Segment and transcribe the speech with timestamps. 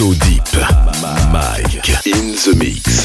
[0.00, 0.40] So Deep.
[1.30, 2.99] Mike in the mix.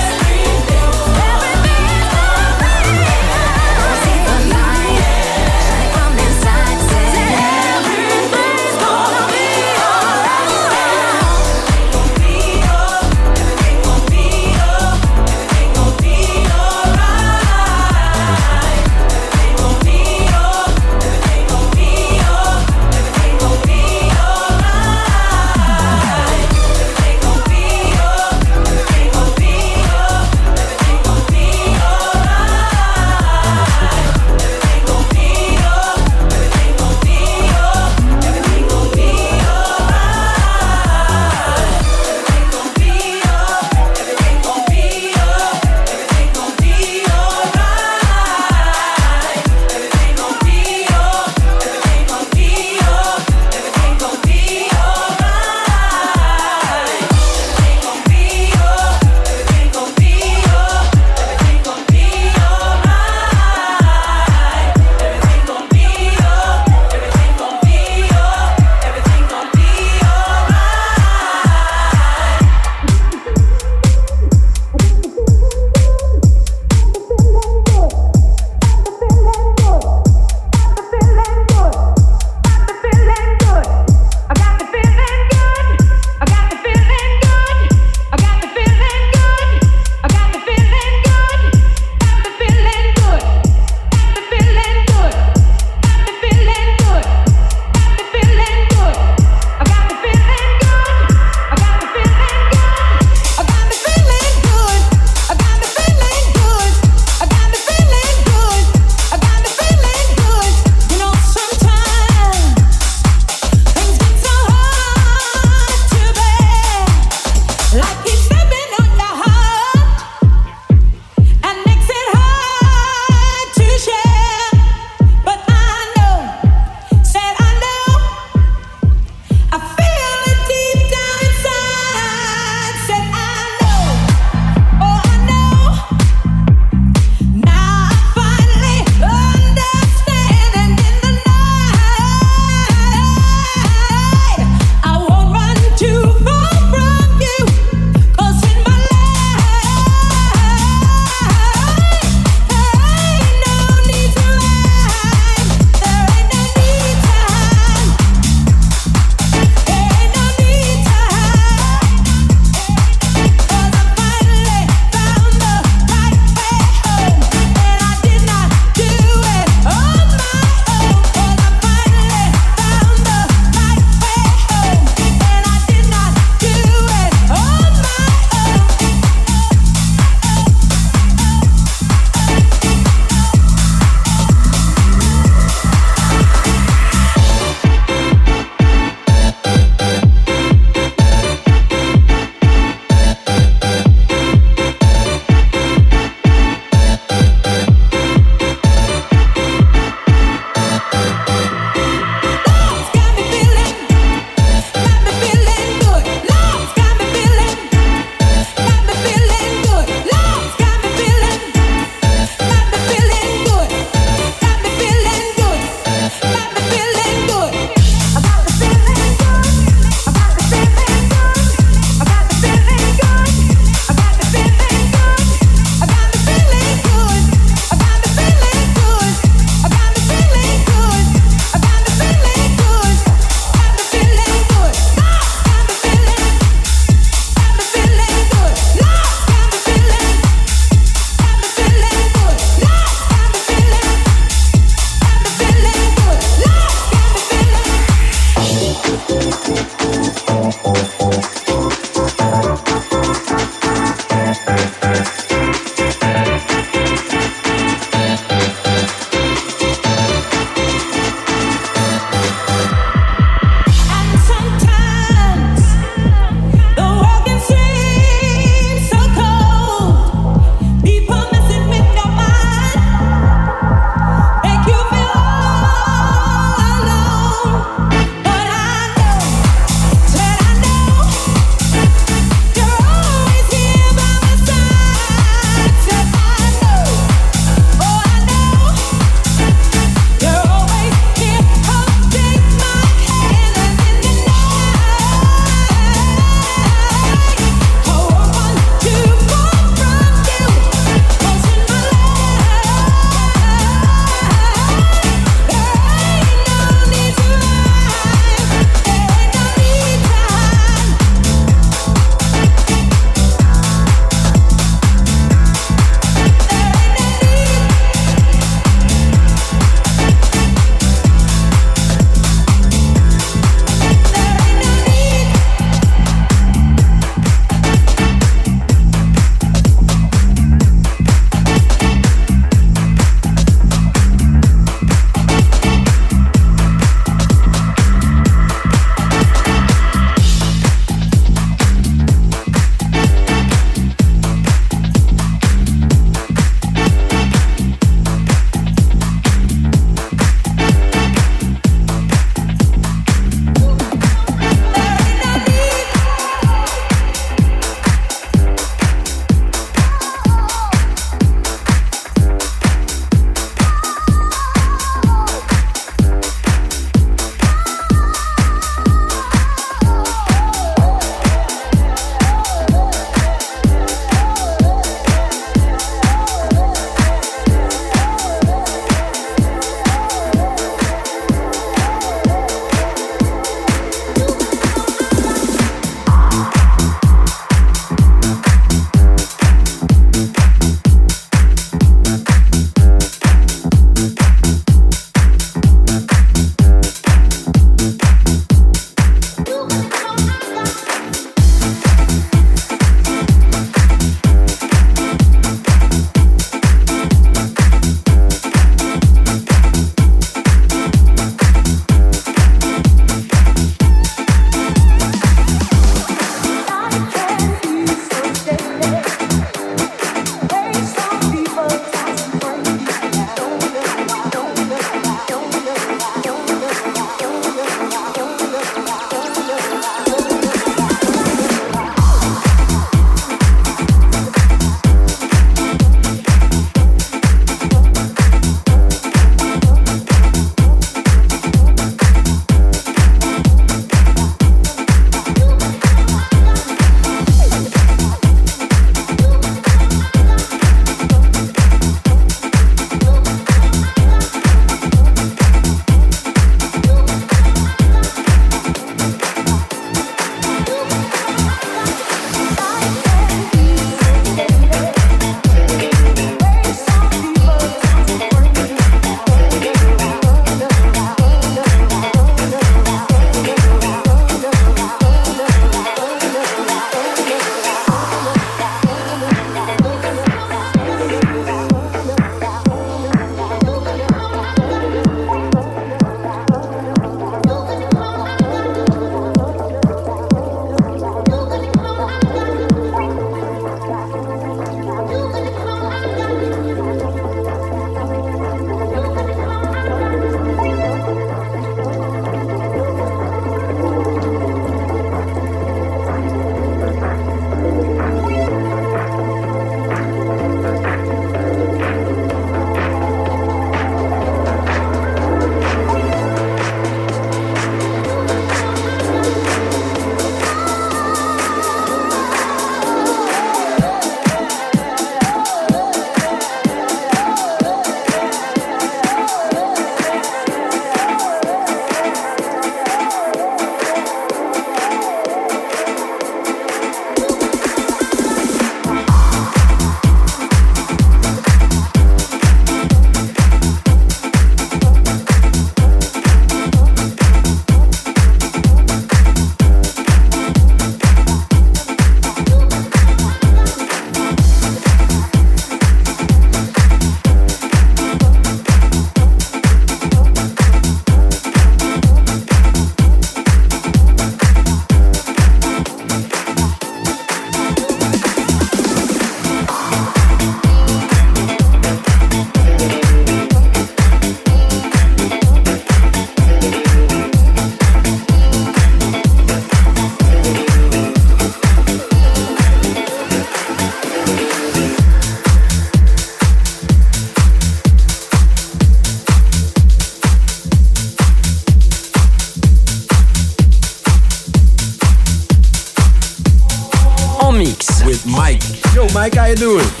[599.51, 600.00] You doing?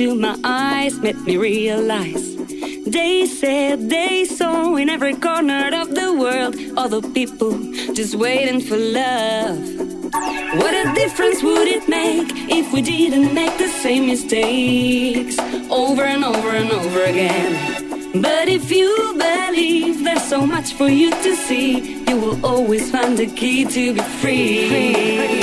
[0.00, 2.36] Into my eyes made me realize
[2.86, 7.52] they said they saw in every corner of the world other people
[7.92, 9.58] just waiting for love.
[10.60, 15.38] What a difference would it make if we didn't make the same mistakes
[15.70, 18.22] over and over and over again?
[18.22, 23.18] But if you believe there's so much for you to see, you will always find
[23.18, 25.39] the key to be free.